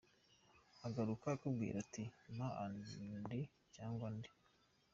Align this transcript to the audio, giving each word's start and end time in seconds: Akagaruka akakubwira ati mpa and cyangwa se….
Akagaruka 0.75 1.25
akakubwira 1.27 1.75
ati 1.85 2.03
mpa 2.35 2.49
and 2.63 2.85
cyangwa 3.75 4.07
se…. 4.23 4.29